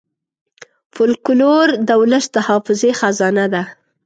[0.95, 3.63] فلکور د ولس د حافظې خزانه ده.